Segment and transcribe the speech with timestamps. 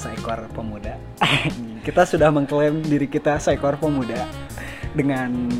[0.00, 0.96] seekor pemuda.
[1.86, 4.24] kita sudah mengklaim diri kita seekor pemuda
[4.96, 5.52] dengan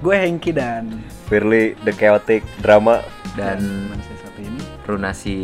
[0.00, 3.04] gue Hengki dan Firly The Chaotic Drama
[3.36, 3.60] dan
[3.92, 5.36] manusia satu ini Runasi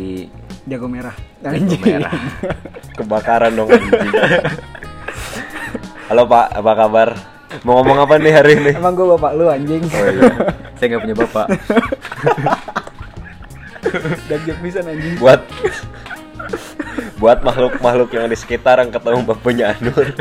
[0.65, 1.13] jago merah.
[1.45, 1.77] Jago.
[1.85, 2.13] Merah.
[2.97, 4.13] kebakaran dong anjing.
[6.09, 7.09] Halo Pak, apa kabar?
[7.61, 8.73] Mau ngomong apa nih hari ini?
[8.73, 9.85] Emang gue bapak lu anjing.
[9.93, 10.57] Oh iya.
[10.81, 11.47] Saya nggak punya bapak.
[14.29, 15.21] Dan jok bisa anjing.
[15.21, 15.45] Buat
[17.23, 20.11] buat makhluk-makhluk yang di sekitar yang ketemu bapaknya Anur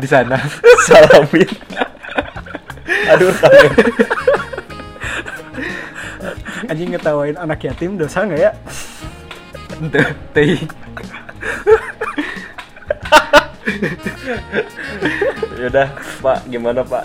[0.00, 0.40] Di sana.
[0.88, 1.44] salamin
[3.12, 3.72] aduh kangen
[6.72, 8.52] Anjing ngetawain anak yatim dosa nggak ya?
[10.32, 10.64] Teh.
[15.60, 15.92] yaudah
[16.24, 17.04] Pak gimana Pak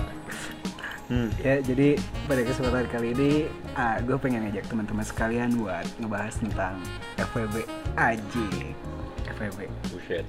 [1.11, 1.29] hmm.
[1.37, 3.31] Ya, jadi pada kesempatan kali ini
[3.73, 6.79] ah, gue pengen ngajak teman-teman sekalian buat ngebahas tentang
[7.19, 8.47] FWB aja.
[9.29, 9.59] FWB.
[9.89, 10.23] buset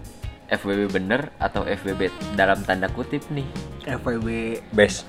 [0.48, 3.46] FWB bener atau FWB dalam tanda kutip nih?
[3.88, 5.06] FWB best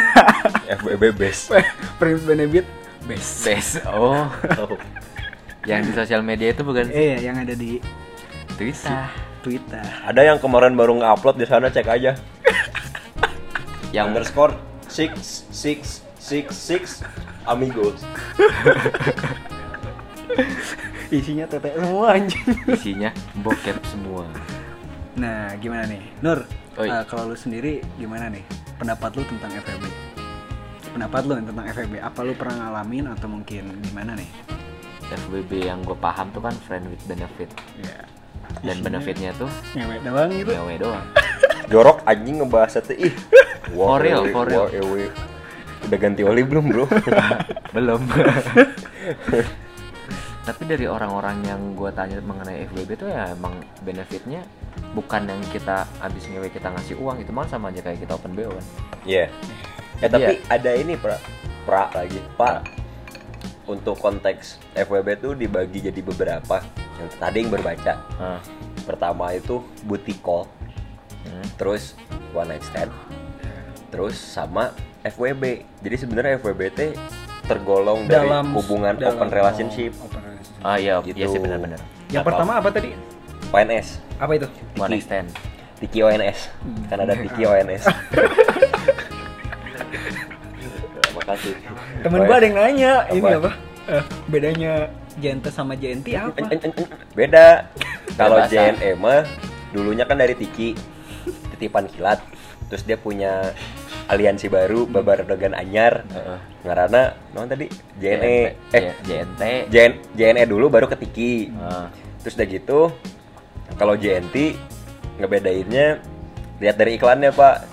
[0.78, 1.52] FBB best
[1.96, 2.64] Prince Benefit
[3.04, 3.44] best.
[3.44, 3.72] Best.
[3.84, 4.24] Oh,
[4.56, 4.78] Oh.
[5.62, 7.76] yang di sosial media itu bukan Eh, yang ada di
[8.56, 9.04] Twitter.
[9.40, 9.84] Twitter.
[10.02, 12.12] ada yang kemarin baru ngupload di sana cek aja
[13.90, 14.54] Yang underscore
[14.90, 16.82] six six six six
[17.46, 18.02] amigos
[21.10, 22.46] Isinya tete semua anjing.
[22.70, 23.10] isinya
[23.42, 24.30] bokep semua.
[25.18, 25.98] Nah, gimana nih?
[26.22, 26.46] Nur,
[26.78, 26.86] Oi.
[26.86, 28.46] eh, kalau lu sendiri gimana nih?
[28.78, 29.84] Pendapat lu tentang FWB?
[30.94, 31.94] Pendapat lu tentang FWB?
[31.98, 34.30] Apa lu pernah ngalamin atau mungkin gimana nih?
[35.10, 37.50] FWB yang gue paham tuh kan friend with benefit.
[37.82, 38.06] Ya.
[38.62, 40.54] Dan benefitnya tuh Ngewe doang gitu.
[40.54, 41.06] ngewe doang.
[41.70, 43.14] jorok anjing ngebahas itu ih
[43.74, 44.66] For real, for real.
[45.86, 46.84] udah ganti oli belum bro
[47.74, 48.02] Belum.
[50.40, 53.54] Tapi dari orang-orang yang gue tanya mengenai FWB tuh ya emang
[53.86, 54.42] benefitnya
[54.90, 58.34] bukan yang kita habis ngewe kita ngasih uang itu malah sama aja kayak kita open
[58.34, 58.66] BO kan.
[59.06, 59.30] Iya.
[60.00, 61.16] Ya Jadi tapi ya- ada ini pra,
[61.62, 62.66] pra lagi pak.
[63.70, 66.58] Untuk konteks FWB tuh dibagi jadi beberapa.
[66.98, 67.94] Yang tadi yang berbaca.
[68.18, 68.40] Hah.
[68.82, 69.62] Pertama itu
[70.18, 70.50] call,
[71.22, 71.46] Hmm.
[71.54, 71.92] terus
[72.30, 72.88] one night stand,
[73.88, 74.72] terus sama
[75.02, 75.64] FWB.
[75.80, 76.90] Jadi sebenarnya FWB teh
[77.44, 79.92] tergolong dari hubungan dalam- open relationship.
[79.96, 80.62] oh, open relationship.
[80.62, 81.16] Ah iya, Gitu.
[81.16, 81.80] iya sih benar-benar.
[82.08, 82.28] Yang Apa?
[82.30, 82.90] pertama apa tadi?
[83.50, 84.46] ONS, Apa itu?
[84.76, 85.00] One Tiki.
[85.00, 85.28] extend.
[85.78, 86.38] Tiki ONS.
[86.86, 87.82] Kan ada Tiki ONS.
[91.10, 91.54] Makasih.
[92.00, 92.36] Temen gua ya.
[92.36, 93.38] ada yang nanya, ini Apa?
[93.40, 93.50] apa?
[93.90, 94.72] Eh, bedanya
[95.18, 96.32] Gente sama Jenti apa?
[97.12, 97.66] Beda.
[98.14, 98.38] Kalau.
[98.46, 99.26] JNE mah
[99.70, 100.74] dulunya kan dari Tiki
[101.60, 102.24] titipan kilat.
[102.72, 103.52] Terus dia punya
[104.08, 106.08] aliansi baru Babardogan Anyar.
[106.08, 106.38] Heeh.
[106.64, 107.68] Ngarana non tadi
[108.00, 109.42] JNE eh JNT.
[109.68, 111.52] JN, JNE dulu baru ke Tiki.
[111.60, 111.92] Ah.
[112.24, 112.80] Terus udah gitu
[113.76, 114.56] kalau JNT
[115.20, 116.00] ngebedainnya
[116.60, 117.68] lihat dari iklannya, Pak.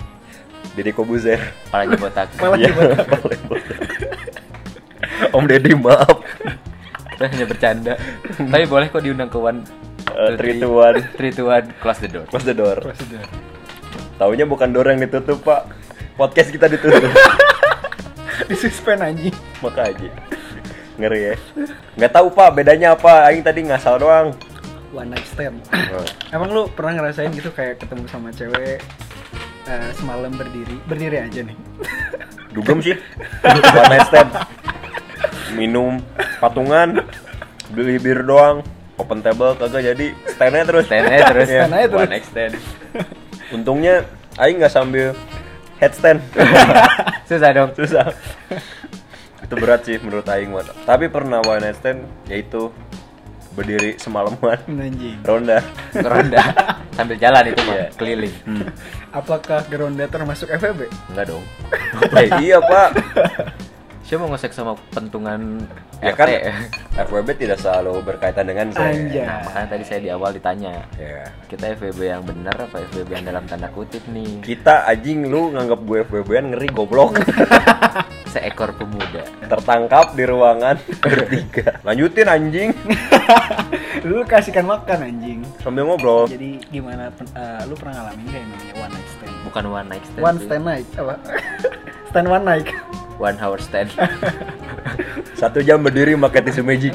[0.76, 1.40] Deddy Kobuzer.
[1.72, 3.76] Malah Iya, paling bodoh.
[5.34, 6.22] Om Deddy maaf.
[7.16, 7.94] Kita hanya bercanda.
[8.38, 9.66] Tapi boleh kok diundang ke one
[10.18, 10.98] Eh, three to one.
[11.14, 12.24] Three to one, close the door.
[12.26, 12.80] Close the door.
[12.80, 13.22] Prosedur.
[14.18, 15.70] Taunya bukan door yang ditutup, Pak.
[16.18, 17.06] Podcast kita ditutup.
[18.50, 19.34] Disuspend anjing.
[19.62, 20.10] Maka aja.
[20.98, 21.34] Ngeri ya.
[21.94, 23.30] Nggak tahu, Pak, bedanya apa?
[23.30, 24.34] Aing tadi ngasal doang.
[24.90, 25.62] One night stand.
[25.70, 26.02] Oh.
[26.34, 28.82] Emang lu pernah ngerasain gitu kayak ketemu sama cewek
[29.68, 31.56] eh, semalam berdiri, berdiri aja nih.
[32.58, 32.98] Dugem sih.
[33.46, 34.34] One night stand.
[35.54, 36.02] Minum
[36.42, 37.06] patungan,
[37.70, 38.66] beli bir doang.
[38.98, 40.90] Open table kagak jadi stand-nya terus.
[40.90, 41.46] Stand aja terus.
[41.46, 41.60] Iya.
[41.62, 42.02] Stand aja terus.
[42.02, 42.54] One extend.
[43.50, 44.04] Untungnya
[44.36, 45.16] Aing nggak sambil
[45.78, 46.20] headstand.
[47.28, 47.70] Susah dong.
[47.72, 48.12] Susah.
[49.38, 50.66] itu berat sih menurut Aing mah.
[50.82, 52.68] Tapi pernah one night stand yaitu
[53.50, 55.18] berdiri semalaman Anjing.
[55.24, 55.58] ronda.
[55.92, 56.42] Ronda
[56.96, 57.86] sambil jalan itu mah Iya.
[57.96, 58.34] keliling.
[59.10, 60.86] Apakah Geronda termasuk FVB?
[61.10, 61.44] Enggak dong.
[62.12, 62.88] Eh, iya pak.
[64.08, 65.68] Siapa mau ngesek sama pentungan
[66.00, 66.16] Ya RT?
[66.16, 66.28] kan
[66.96, 68.96] FWB tidak selalu berkaitan dengan saya.
[68.96, 69.20] Anjay.
[69.20, 71.28] Nah, makanya tadi saya di awal ditanya, Ya.
[71.44, 74.40] kita FWB yang benar apa FWB yang dalam tanda kutip nih?
[74.40, 77.20] Kita anjing lu nganggap gue FWB-an ngeri goblok.
[78.32, 79.28] Seekor pemuda.
[79.44, 81.76] Tertangkap di ruangan bertiga.
[81.82, 82.70] Lanjutin anjing
[84.08, 85.40] Lu kasihkan makan anjing.
[85.60, 86.24] sambil ngobrol.
[86.24, 89.36] Jadi gimana eh, lu pernah ngalamin kayak namanya one night stand?
[89.44, 90.22] Bukan one night stand.
[90.22, 91.14] One stand night apa?
[92.08, 92.68] stand one night.
[93.18, 93.90] One hour stand.
[95.40, 96.94] Satu jam berdiri pakai tisu magic.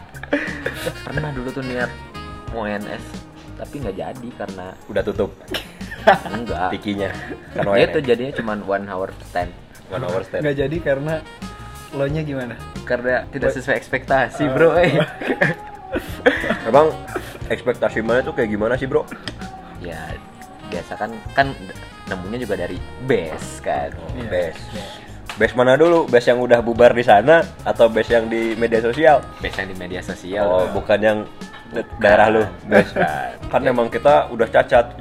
[1.04, 1.90] Pernah dulu tuh niat
[2.52, 3.04] mau NS
[3.56, 5.30] tapi nggak jadi karena Udah tutup
[6.24, 6.72] enggak.
[6.72, 7.10] tikinya.
[7.52, 7.92] Kan WNS.
[7.92, 9.52] tuh jadinya cuma one hour stand.
[9.88, 10.44] One hour stand.
[10.44, 11.14] Nggak jadi karena
[11.90, 12.54] lo nya gimana?
[12.80, 14.98] karena tidak sesuai ekspektasi bro eh.
[16.68, 16.90] Emang
[17.46, 19.06] ekspektasi mana tuh kayak gimana sih bro?
[19.78, 20.12] ya
[20.68, 21.46] biasa kan kan
[22.04, 22.76] nemunya juga dari
[23.06, 24.26] base kan Iya.
[24.28, 24.62] Base.
[24.74, 24.99] Base
[25.50, 26.04] mana dulu?
[26.04, 29.24] Base yang udah bubar di sana atau base yang di media sosial?
[29.40, 31.18] base yang di media sosial Oh, bukan yang
[31.70, 32.44] da- daerah lu.
[32.66, 32.92] Base.
[33.50, 34.92] Kan emang kita udah cacat.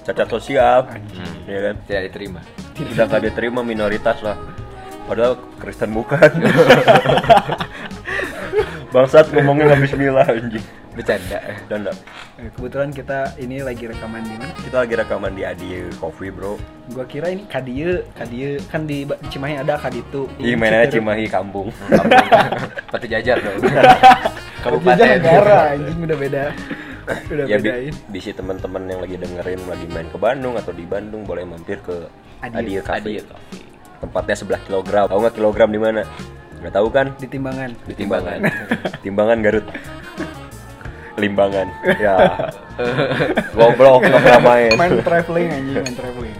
[0.00, 0.86] Cacat sosial.
[0.86, 1.74] Hmm, Ya kan?
[1.84, 2.40] tidak diterima
[3.04, 4.38] gak diterima minoritas lah.
[5.04, 6.22] Padahal Kristen bukan.
[8.90, 10.66] Bangsat ngomongnya nggak bismillah anjing.
[10.90, 11.38] bercanda
[11.70, 11.96] Dan enggak.
[12.42, 14.50] Eh, Kebetulan kita ini lagi rekaman di mana?
[14.58, 16.58] Kita lagi rekaman di Adi Coffee, Bro.
[16.90, 20.26] Gua kira ini Kadie, Kadie kan di Cimahi ada Kaditu.
[20.42, 21.70] Ih, mainnya Cimahi kampung.
[22.92, 23.62] Batu jajar dong
[24.66, 26.44] Kabupaten negara anjing udah beda.
[27.30, 27.94] Udah ya bedain.
[28.10, 32.10] bisi teman-teman yang lagi dengerin lagi main ke Bandung atau di Bandung boleh mampir ke
[32.42, 32.82] Adi-.
[32.82, 33.22] Adi
[34.02, 35.06] Tempatnya sebelah kilogram.
[35.06, 36.02] Tahu nggak kilogram di mana?
[36.60, 37.06] Nggak tahu kan?
[37.16, 37.70] Di timbangan.
[37.88, 38.38] Di Timbangan.
[39.04, 39.66] Timbangan Garut.
[41.16, 41.66] Limbangan.
[41.96, 42.16] Ya.
[43.56, 44.72] Goblok nggak pernah main.
[44.76, 46.36] Main traveling anjing, main traveling.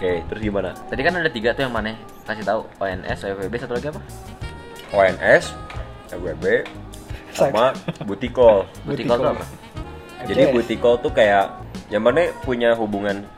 [0.00, 0.72] Oke, terus gimana?
[0.88, 1.92] tadi kan ada tiga tuh yang mana
[2.24, 4.00] kasih tahu ONS OFB satu lagi apa
[4.96, 5.44] ONS,
[6.08, 6.44] FWB,
[7.36, 7.76] sama
[8.08, 8.64] Butikol.
[8.88, 9.44] Butikol tuh apa
[10.24, 11.52] Jadi butikol tuh kayak
[11.92, 13.28] yang mana punya hubungan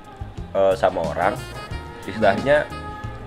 [0.54, 1.34] eh, sama orang,
[2.06, 2.62] istilahnya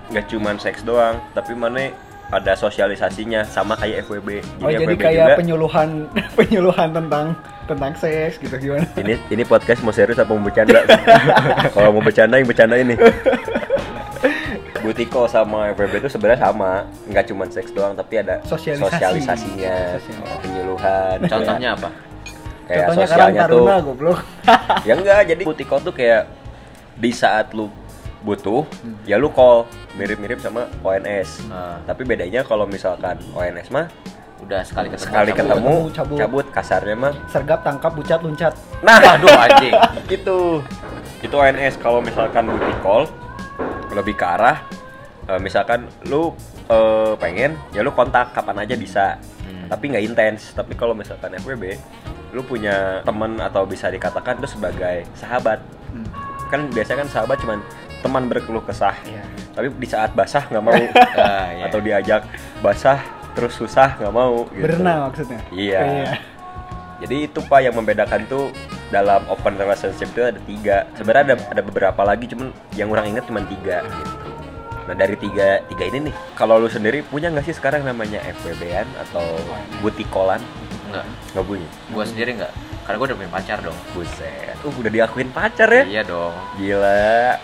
[0.08, 1.92] nggak cuman seks doang, tapi mana
[2.26, 4.42] ada sosialisasinya sama kayak FWB.
[4.58, 8.86] Oh jadi kayak penyuluhan penyuluhan tentang tentang seks gitu gimana?
[8.96, 10.82] ini ini podcast mau serius apa mau bercanda?
[11.74, 12.94] Kalau mau bercanda yang bercanda ini.
[14.76, 18.86] Butiko sama FWB itu sebenarnya sama, nggak cuman seks doang, tapi ada Sosialisasi.
[18.86, 20.40] sosialisasinya, Sosialisasi.
[20.46, 21.16] penyuluhan.
[21.26, 21.90] contohnya apa
[22.66, 23.66] kayak Contohnya sosialnya tuh.
[23.82, 24.18] Goblok.
[24.82, 26.30] ya enggak jadi butiko tuh kayak
[26.94, 27.66] di saat lu
[28.22, 28.62] butuh
[29.02, 31.80] ya lu call mirip-mirip sama ONS Ah.
[31.82, 33.88] tapi bedanya kalau misalkan ONS mah
[34.38, 35.40] udah sekali ketemu sekali cabut.
[35.40, 36.18] ketemu cabut.
[36.18, 36.46] cabut.
[36.52, 38.52] kasarnya mah Sergap tangkap bucat luncat.
[38.80, 39.72] nah aduh anjing
[40.16, 40.36] itu
[41.18, 43.08] itu ONS kalau misalkan booty call
[43.90, 44.60] lebih ke arah
[45.26, 49.16] eh, misalkan lu eh, pengen ya lu kontak kapan aja bisa
[49.46, 49.70] Hmm.
[49.72, 51.78] tapi nggak intens tapi kalau misalkan FWB
[52.30, 56.02] lu punya teman atau bisa dikatakan itu sebagai sahabat Hmm.
[56.46, 57.58] kan biasanya kan sahabat cuman
[57.98, 59.22] teman berkeluh kesah Iya.
[59.50, 60.74] tapi di saat basah nggak mau
[61.16, 61.64] Ah, iya.
[61.64, 62.22] atau diajak
[62.60, 63.00] basah
[63.32, 64.62] terus susah nggak mau gitu.
[64.62, 65.40] Berenang maksudnya.
[65.48, 66.16] Iya.
[66.96, 68.48] Jadi itu pak yang membedakan tuh
[68.88, 70.88] dalam open relationship itu ada tiga.
[70.94, 73.84] Sebenarnya ada ada beberapa lagi, cuman yang orang ingat cuma tiga.
[73.84, 74.28] Gitu.
[74.86, 78.88] Nah dari tiga tiga ini nih, kalau lu sendiri punya nggak sih sekarang namanya FWB-an
[79.02, 79.24] atau
[79.80, 80.40] butikolan?
[80.86, 81.04] enggak
[81.34, 81.68] Nggak punya.
[81.90, 82.52] gua sendiri enggak
[82.86, 85.82] karena gua udah punya pacar dong Buset, uh, udah diakuin pacar ya?
[85.84, 87.34] iya dong Gila.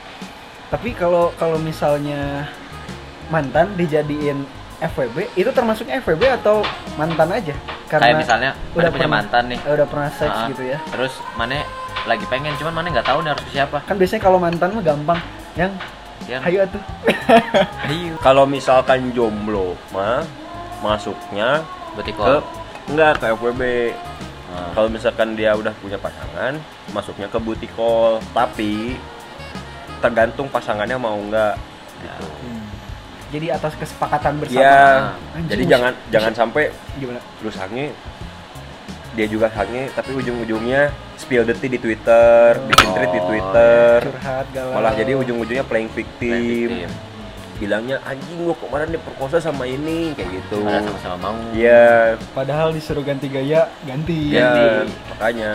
[0.73, 2.49] Tapi kalau kalau misalnya
[3.29, 4.41] mantan dijadiin
[4.83, 6.65] FWB itu termasuknya FWB atau
[6.97, 7.55] mantan aja?
[7.87, 10.81] kayak misalnya udah punya pernah- mantan nih Eh, udah pernah seks Ah, gitu ya.
[10.89, 11.61] terus mana
[12.03, 14.81] lagi pengen cuman mana nggak tahu nih harus ke siapa Kan biasanya kalau mantan mah
[14.83, 15.21] gampang.
[15.53, 15.73] Yang
[16.25, 16.83] yang hayu atuh.
[17.93, 20.25] ayo Kalau misalkan jomblo mah
[20.81, 21.61] masuknya
[21.93, 22.33] berarti ke
[22.89, 23.63] enggak ke FWB.
[24.49, 24.73] Ah.
[24.73, 26.57] Kalau misalkan dia udah punya pasangan,
[26.91, 28.25] masuknya ke butikol.
[28.33, 28.97] Tapi
[30.03, 31.55] tergantung pasangannya mau enggak.
[31.99, 32.27] Gitu.
[32.27, 32.65] Hmm.
[33.31, 34.61] Jadi atas kesepakatan bersama.
[34.61, 34.83] Iya.
[35.33, 36.63] Anjing, Jadi mus- jangan jangan sampai
[36.99, 37.21] gimana?
[37.39, 37.95] lu sange
[39.13, 43.97] dia juga sange tapi ujung-ujungnya spill the tea di Twitter, bikin tweet di Oh, Twitter.
[44.03, 44.73] Curhat galau.
[44.75, 46.33] Malah jadi ujung-ujungnya playing victim.
[46.35, 46.91] Victim.
[47.55, 50.65] Bilangnya anjing gua kemarin diperkosa sama ini kayak gitu.
[50.65, 54.33] Padahal sama-sama mau Iya, Padahal disuruh ganti gaya, ganti.
[54.33, 54.51] iya,
[54.83, 54.93] Ganti.
[55.09, 55.51] makanya.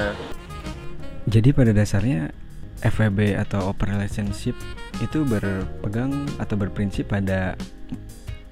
[1.28, 2.32] Jadi pada dasarnya
[2.80, 4.54] FWB atau open relationship
[4.98, 7.58] itu berpegang atau berprinsip pada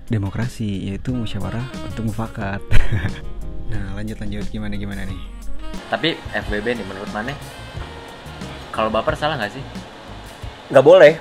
[0.05, 2.61] demokrasi yaitu musyawarah untuk mufakat.
[3.71, 5.17] nah lanjut lanjut gimana gimana nih?
[5.85, 7.33] tapi FBB nih menurut mana
[8.69, 9.63] kalau baper salah nggak sih
[10.65, 11.13] Nggak boleh,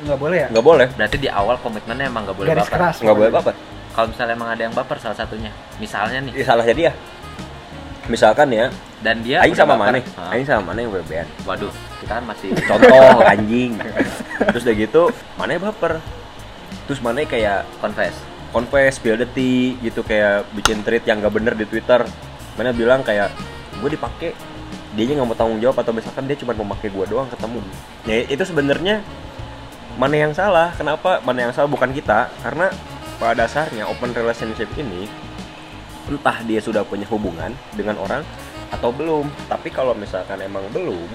[0.00, 0.48] Nggak boleh ya?
[0.48, 2.96] nggak boleh, berarti di awal komitmennya emang nggak boleh Garis baper keras.
[3.00, 3.52] nggak boleh apa
[3.92, 6.92] kalau misalnya emang ada yang baper salah satunya misalnya nih Ya, salah jadi ya.
[8.06, 8.66] Misalkan ya,
[9.04, 10.00] dan dia Aing sama mana?
[10.32, 11.28] Aing sama mana yang WBN?
[11.44, 13.76] waduh kita kan masih Contoh anjing.
[14.52, 15.02] Terus udah gitu,
[15.36, 16.00] mana baper?
[16.86, 18.16] Terus mana kayak confess
[18.56, 18.96] confess,
[19.36, 22.08] tea gitu kayak bikin tweet yang gak bener di Twitter.
[22.56, 23.28] Mana bilang kayak
[23.84, 24.32] gue dipakai
[24.96, 27.60] dia nggak mau tanggung jawab atau misalkan dia cuma memakai gue doang ketemu.
[28.08, 29.04] Ya itu sebenarnya
[30.00, 30.72] mana yang salah?
[30.72, 32.32] Kenapa mana yang salah bukan kita?
[32.40, 32.72] Karena
[33.20, 35.04] pada dasarnya open relationship ini
[36.08, 38.24] entah dia sudah punya hubungan dengan orang
[38.72, 39.26] atau belum.
[39.46, 41.08] Tapi kalau misalkan emang belum,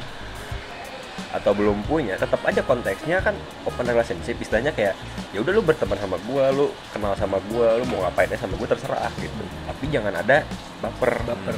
[1.31, 4.35] atau belum punya tetap aja konteksnya kan open relationship.
[4.35, 4.95] Istilahnya kayak
[5.31, 8.67] ya udah lu berteman sama gua lu kenal sama gua lu mau ngapain sama gua
[8.67, 9.43] terserah gitu.
[9.67, 10.43] Tapi jangan ada
[10.83, 11.55] baper Baper.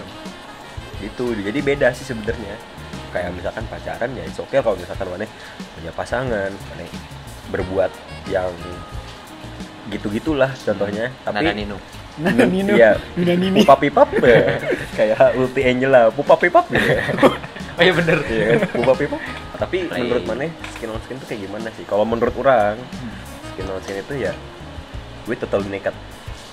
[1.02, 1.34] gitu.
[1.34, 2.56] Jadi beda sih sebenarnya.
[3.14, 5.26] Kayak misalkan pacaran ya oke kalau misalkan mana
[5.78, 6.86] punya pasangan mana
[7.54, 7.92] berbuat
[8.30, 8.50] yang
[9.90, 11.10] gitu gitulah contohnya.
[11.26, 12.78] Tapi Nana Nino Nah, Nino.
[12.78, 13.66] iya Nina Nini.
[13.66, 14.62] pupa pipap ya.
[14.94, 16.14] kayak ulti Angela.
[16.14, 16.86] Pupa pipap gitu
[17.78, 18.18] oh iya bener.
[18.30, 18.60] Iya kan?
[18.70, 19.22] Pupa pipap.
[19.58, 20.02] Tapi Play.
[20.06, 20.46] menurut mana
[20.78, 21.84] skin on skin tuh kayak gimana sih?
[21.90, 22.78] Kalau menurut orang
[23.54, 24.32] skin on skin itu ya
[25.26, 25.96] gue total nekat.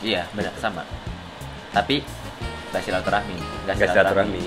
[0.00, 0.88] Iya benar sama.
[1.76, 2.00] Tapi
[2.72, 3.36] gak silaturahmi.
[3.68, 4.44] Gak gak silaturahmi.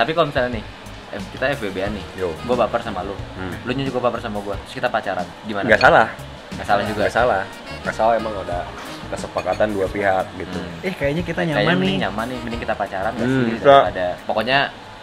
[0.00, 0.64] tapi kalau misalnya nih
[1.12, 2.32] kita FBB-an nih yo.
[2.32, 3.12] gue baper sama lu.
[3.36, 3.52] Hmm.
[3.68, 5.24] lu juga baper sama gue terus kita pacaran.
[5.48, 5.64] Gimana?
[5.64, 6.08] Nggak salah.
[6.56, 7.00] Nggak salah juga.
[7.08, 7.42] Nggak salah.
[7.84, 8.60] Nggak salah emang ada
[9.12, 10.56] kesepakatan dua pihak gitu.
[10.56, 10.82] Hmm.
[10.82, 11.78] Eh kayaknya kita Kayaknya nyaman nih.
[11.78, 13.54] mending nyaman nih mending kita pacaran gak Hmm, sih?
[13.60, 14.58] Daripada pokoknya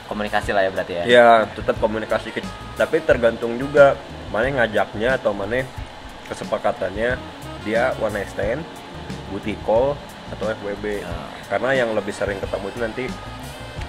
[0.06, 1.04] komunikasi lah ya berarti ya.
[1.06, 3.94] Ya tetap komunikasi ke- tapi tergantung juga
[4.28, 5.62] mana ngajaknya atau mana
[6.26, 7.18] kesepakatannya.
[7.62, 8.62] Dia one night stand
[9.28, 9.94] booty call
[10.30, 11.10] atau FWB Ya.
[11.48, 13.04] karena yang lebih sering ketemu itu nanti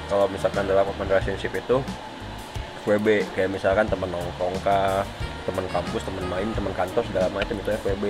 [0.07, 1.81] kalau misalkan dalam open relationship itu
[2.81, 5.05] FWB kayak misalkan teman nongkrong kah
[5.43, 8.05] teman kampus teman main teman kantor segala macam itu FWB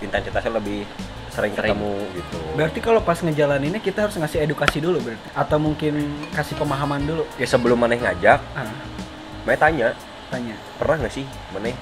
[0.00, 0.88] intensitasnya lebih
[1.32, 1.72] sering, Sering.
[1.72, 5.94] ketemu gitu Berarti kalau pas ngejalaninnya kita harus ngasih edukasi dulu berarti atau mungkin
[6.30, 7.24] kasih pemahaman dulu.
[7.34, 8.68] ya sebelum maneh ngajak Ah,
[9.42, 9.88] maneh tanya
[10.28, 10.54] tanya.
[10.76, 11.72] pernah nggak sih maneh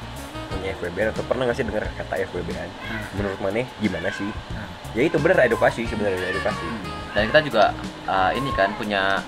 [0.49, 3.03] punya FWB atau pernah nggak sih dengar kata FWB an Ah.
[3.13, 4.67] menurut maneh gimana sih Ah.
[4.93, 6.67] ya itu benar edukasi sebenarnya edukasi
[7.11, 7.65] dan kita juga
[8.07, 9.19] uh, ini kan punya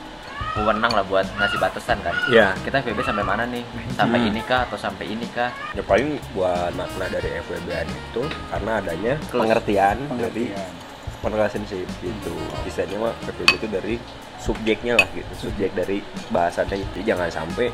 [0.53, 2.15] wewenang lah buat ngasih batasan kan.
[2.29, 3.65] Ya kita FBB sampai mana nih?
[3.93, 4.29] Sampai Hmm.
[4.29, 5.49] ini kah atau sampai ini kah?
[5.73, 9.43] Ya paling buat makna dari FWB itu karena adanya Close.
[9.43, 10.71] pengertian, dari Pengertian.
[11.23, 12.35] relationship gitu.
[12.67, 13.95] Istilahnya mah FWB itu dari
[14.37, 15.49] subjeknya lah gitu.
[15.49, 17.71] Subjek dari bahasanya itu jangan sampai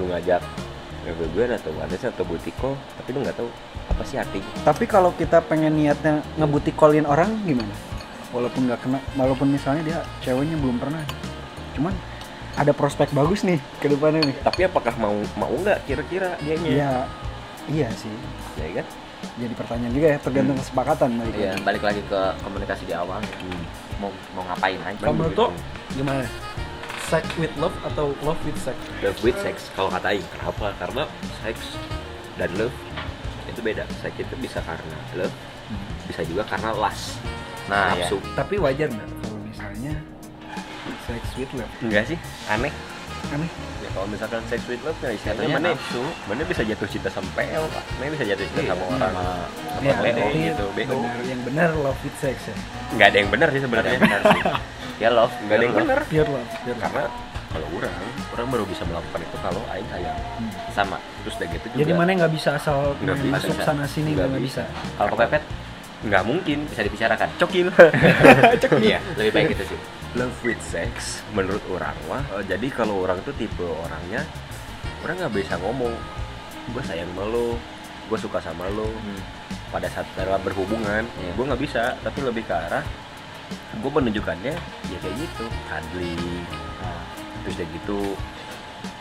[0.00, 0.40] lu ngajak
[1.04, 3.46] FWB atau ada atau butiko tapi lu nggak tahu
[3.86, 7.70] apa sih artinya Tapi kalau kita pengen niatnya ngebutikolin orang gimana?
[8.34, 11.00] Walaupun nggak kena, walaupun misalnya dia ceweknya belum pernah,
[11.76, 11.94] cuman
[12.56, 14.36] ada prospek bagus nih ke depannya nih.
[14.40, 16.70] tapi apakah mau mau nggak kira-kira dianya?
[16.72, 16.92] Iya,
[17.68, 18.12] iya sih.
[18.56, 18.86] ya kan?
[19.36, 21.64] Jadi pertanyaan juga ya, tergantung kesepakatan balik Iya, lagi.
[21.64, 23.20] balik lagi ke komunikasi di awal.
[24.00, 24.96] Mau mau ngapain aja?
[25.04, 25.46] Kalau menurut lo
[25.92, 26.24] gimana?
[27.06, 28.76] Sex with love atau love with sex?
[29.04, 29.68] love with sex.
[29.76, 30.72] Kalau kata Aing kenapa?
[30.80, 31.02] Karena
[31.44, 31.76] sex
[32.40, 32.74] dan love
[33.46, 33.84] itu beda.
[34.00, 35.36] Sex itu bisa karena love
[36.08, 37.20] bisa juga karena lust.
[37.68, 39.92] Nah ya Tapi wajar nggak kalau misalnya
[41.06, 41.70] sex with love?
[41.80, 42.72] enggak sih aneh.
[43.26, 43.50] Aneh.
[43.80, 46.02] ya kalau misalkan sex with love ya istilahnya mana nafsu.
[46.26, 47.84] Mana bisa jatuh cinta sama PL pak?
[47.96, 49.22] Mana bisa jatuh cinta Iya, sama orang sama
[49.66, 52.56] sama Ya, BO gitu BO benar, yang benar love with sex ya.
[52.92, 53.98] nggak ada yang benar sih sebenarnya.
[53.98, 54.42] Benar sih.
[54.96, 57.02] Ya love nggak ada yang benar Pure love, karena
[57.46, 57.94] kalau orang
[58.30, 60.18] orang baru bisa melakukan itu kalau Aing sayang.
[60.70, 60.98] Sama.
[61.24, 61.78] Terus udah gitu juga.
[61.80, 63.16] Jadi mana nggak bisa asal bisa.
[63.26, 64.62] masuk sana sini Nggak bisa.
[64.94, 65.42] kalau kepepet
[66.04, 66.58] nggak mungkin.
[66.68, 67.28] Bisa dibicarakan.
[67.40, 67.66] Cokil.
[68.86, 69.78] Iya lebih baik itu sih
[70.16, 74.24] love with sex menurut orang mah eh, jadi kalau orang tuh tipe orangnya
[75.04, 75.92] orang nggak bisa ngomong.
[76.74, 77.54] Gue sayang sama lo
[78.06, 78.88] gue suka sama lo.
[78.90, 79.22] Hmm.
[79.66, 81.32] pada saat dalam berhubungan Iya.
[81.34, 82.86] gue nggak bisa tapi lebih ke arah
[83.76, 84.54] gue menunjukkannya
[84.86, 86.46] ya kayak gitu cuddling
[86.80, 87.02] Nah,
[87.42, 87.98] terus udah gitu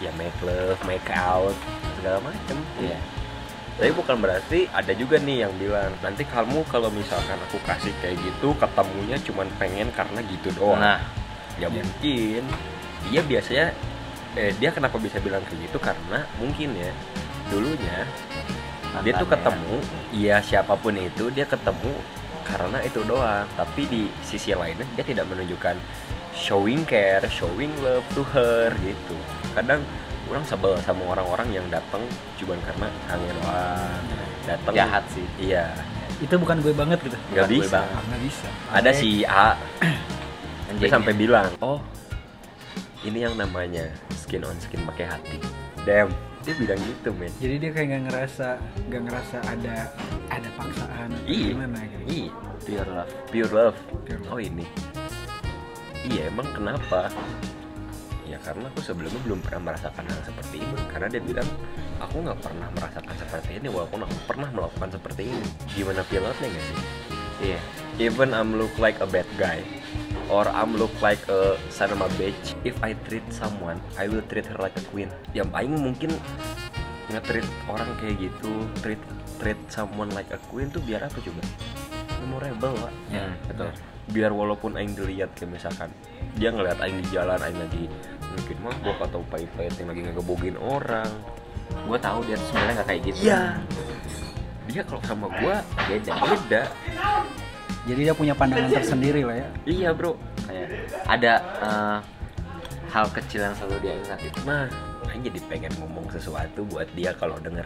[0.01, 1.53] ya make love make out
[2.01, 2.57] segala macem.
[2.81, 2.97] Iya
[3.75, 8.15] tapi bukan berarti ada juga nih yang bilang nanti kamu kalau misalkan aku kasih kayak
[8.23, 10.79] gitu ketemunya cuman pengen karena gitu doang.
[10.79, 11.03] Nah.
[11.59, 12.47] Ya mungkin.
[13.11, 13.75] Dia biasanya
[14.39, 15.77] eh, dia kenapa bisa bilang kayak gitu?
[15.83, 16.91] Karena mungkin ya
[17.51, 18.07] dulunya
[19.03, 19.75] dia tuh ketemu
[20.15, 21.91] ya siapa pun itu dia ketemu
[22.47, 23.43] karena itu doang.
[23.59, 25.75] Tapi di sisi lainnya dia tidak menunjukkan
[26.31, 29.19] showing care showing love to her gitu.
[29.51, 29.83] Kadang
[30.25, 32.01] orang sebel sama orang-orang yang datang
[32.35, 34.03] cuman karena kangen doang
[34.43, 35.69] datang jahat sih iya
[36.15, 37.17] Itu bukan gue banget gitu.
[37.29, 38.03] nggak bisa banget.
[38.07, 38.47] Nggak bisa.
[38.71, 39.59] ada si A
[40.79, 41.79] dia sampai bilang oh
[43.01, 45.37] ini yang namanya skin on skin pakai hati
[45.83, 46.09] damn
[46.41, 48.47] dia bilang gitu men Jadi dia kayak nggak ngerasa
[48.85, 49.75] nggak ngerasa ada
[50.27, 51.47] ada paksaan Iya.
[51.51, 52.29] gimana gitu.
[52.87, 53.77] Love pure love.
[54.01, 54.31] Pure love.
[54.31, 54.65] Oh ini.
[56.03, 57.09] Iya emang kenapa?
[58.25, 60.81] Ya karena aku sebelumnya belum pernah merasakan hal seperti ini.
[60.89, 61.49] Karena dia bilang
[62.01, 65.47] aku nggak pernah merasakan seperti ini walaupun aku pernah melakukan seperti ini.
[65.71, 66.79] Gimana pilotnya nggak sih?
[67.43, 67.59] iya
[67.99, 69.59] Even I'm look like a bad guy
[70.31, 72.55] or I'm look like a son of a bitch.
[72.67, 75.11] If I treat someone, I will treat her like a queen.
[75.35, 76.11] Yang paling mungkin
[77.11, 78.51] nge-treat orang kayak gitu,
[78.81, 78.99] treat
[79.37, 81.43] treat someone like a queen tuh biar apa coba?
[82.25, 83.69] memorable pak Ya, betul.
[84.05, 85.89] biar walaupun aing dilihat kayak misalkan
[86.37, 87.83] dia ngeliat aing di jalan aing lagi
[88.31, 91.09] mungkin mabok atau pahit-pahit yang lagi ngegebogin orang
[91.85, 93.41] gue tahu dia tuh sebenarnya nggak kayak gitu Iya.
[94.65, 95.55] dia kalau sama gua
[95.85, 96.63] beda beda
[97.85, 99.47] Jadi dia punya pandangan tersendiri lah ya.
[99.63, 100.69] iya bro kayak
[101.05, 101.97] ada eh,
[102.89, 104.65] hal kecil yang selalu dia ingat gitu nah
[105.05, 107.65] aing jadi pengen ngomong sesuatu buat dia kalau denger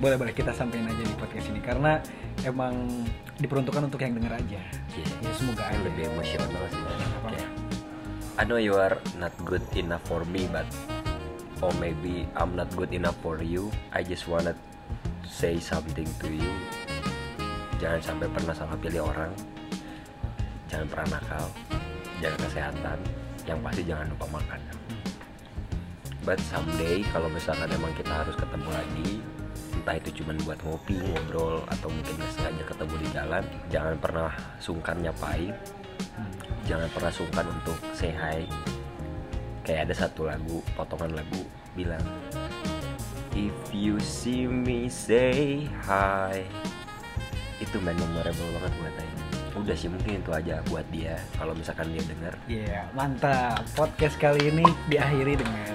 [0.00, 2.00] Boleh boleh kita sampein aja di podcast ini karena
[2.40, 2.88] emang
[3.36, 4.60] diperuntukkan untuk yang denger aja.
[4.96, 5.04] Iya.
[5.20, 5.76] Ya semoga aja.
[5.76, 6.80] lebih emosional sih
[8.40, 10.64] I know you are not good enough for me but
[11.60, 13.68] or maybe I'm not good enough for you.
[13.92, 14.56] I just wanna
[15.28, 16.48] say something to you.
[17.76, 19.28] Jangan sampai pernah salah pilih orang.
[20.72, 21.52] Jangan pernah nakal.
[22.24, 22.98] Jaga kesehatan.
[23.44, 24.60] Yang pasti jangan lupa makan.
[26.24, 29.20] But someday kalau misalkan emang kita harus ketemu lagi
[29.76, 34.96] entah itu cuma buat ngopi ngobrol atau mungkin sengaja ketemu di jalan jangan pernah sungkan
[35.00, 35.56] nyapain
[36.70, 38.46] jangan pernah sungkan untuk say hi
[39.66, 41.42] kayak ada satu lagu potongan lagu
[41.74, 42.02] bilang
[43.34, 46.46] if you see me say hi
[47.58, 49.18] itu main memorable banget buat Aing
[49.50, 53.66] udah sih mungkin itu aja buat dia kalau misalkan dia denger Iya, mantap.
[53.74, 55.74] Podcast kali ini diakhiri dengan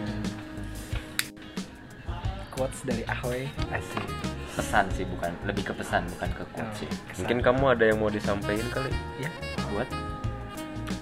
[2.49, 3.51] quotes dari Ahoy.
[3.69, 4.07] Asik.
[4.55, 7.19] pesan sih bukan lebih ke pesan bukan ke quote Oh, sih kesan.
[7.19, 8.87] mungkin kamu ada yang mau disampaikan kali
[9.19, 9.27] ya
[9.75, 9.89] buat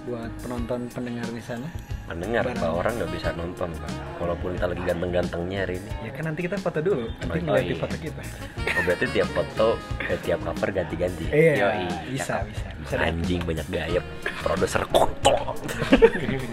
[0.04, 1.64] buat penonton pendengar di sana.
[2.04, 2.60] mendengar Barang.
[2.60, 3.88] pak orang nggak bisa nonton pak
[4.20, 7.08] walaupun kita lagi ganteng-gantengnya hari ini Ya kan nanti kita foto dulu.
[7.18, 7.72] Nanti Oh, ngeliat iya.
[7.72, 8.22] di foto kita.
[8.60, 9.66] oh berarti tiap foto
[10.04, 11.84] eh, tiap cover ganti-ganti Iya, Yoi.
[12.12, 12.66] bisa, bisa.
[12.76, 13.08] Bisa deh.
[13.08, 14.00] anjing banyak gaya
[14.38, 15.56] produser kotor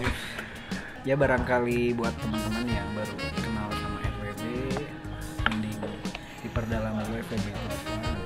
[1.04, 4.42] Ya barangkali buat teman-teman yang baru kenal sama FWB
[5.44, 5.76] mending
[6.40, 7.46] diperdalam dulu FWB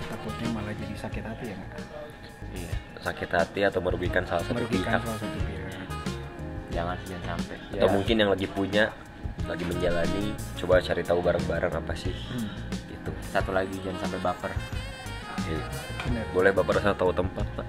[0.06, 1.71] takutnya malah jadi sakit hati ya nggak?
[2.54, 2.71] Iya,
[3.07, 5.87] sakit hati atau merugikan salah satu Merugikan pihak salah satu pihak.
[6.69, 7.92] jangan sih, jangan sampai atau Ya.
[7.92, 8.85] mungkin yang lagi punya
[9.45, 10.25] lagi menjalani
[10.57, 12.51] coba cari tahu bareng-bareng apa sih Hmm,
[12.88, 14.53] gitu satu lagi jangan sampai baper
[15.38, 15.62] Iya.
[16.03, 16.25] benar.
[16.33, 17.66] boleh bapak rasa tahu tempat pak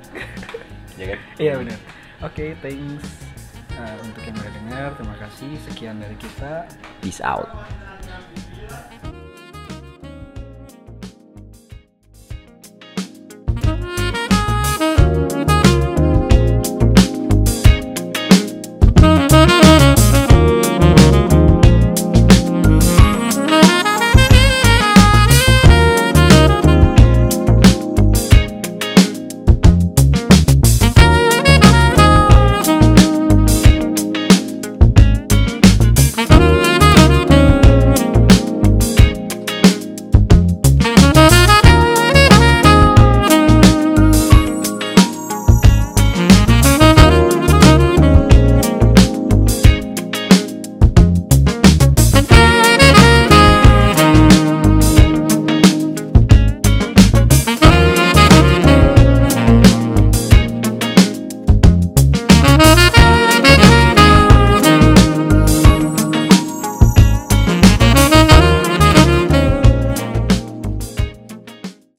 [0.99, 1.79] ya kan Iya benar.
[2.19, 3.29] Oke, thanks
[3.71, 4.89] uh, untuk yang udah dengar.
[4.97, 5.53] Terima kasih.
[5.61, 6.65] Sekian dari kita.
[6.97, 7.45] peace out